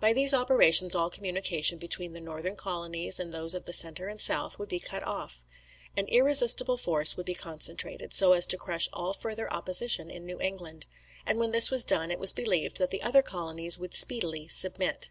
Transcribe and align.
By 0.00 0.12
these 0.12 0.34
operations 0.34 0.96
all 0.96 1.08
communication 1.08 1.78
between 1.78 2.14
the 2.14 2.20
northern 2.20 2.56
colonies 2.56 3.20
and 3.20 3.32
those 3.32 3.54
of 3.54 3.64
the 3.64 3.72
centre 3.72 4.08
and 4.08 4.20
south 4.20 4.58
would 4.58 4.68
be 4.68 4.80
cut 4.80 5.04
off. 5.04 5.44
An 5.96 6.06
irresistible 6.06 6.76
force 6.76 7.16
would 7.16 7.26
be 7.26 7.34
concentrated, 7.34 8.12
so 8.12 8.32
as 8.32 8.44
to 8.46 8.58
crush 8.58 8.88
all 8.92 9.12
further 9.14 9.48
opposition 9.54 10.10
in 10.10 10.26
New 10.26 10.40
England; 10.40 10.86
and 11.24 11.38
when 11.38 11.52
this 11.52 11.70
was 11.70 11.84
done, 11.84 12.10
it 12.10 12.18
was 12.18 12.32
believed 12.32 12.80
that 12.80 12.90
the 12.90 13.02
other 13.02 13.22
colonies 13.22 13.78
would 13.78 13.94
speedily 13.94 14.48
submit. 14.48 15.10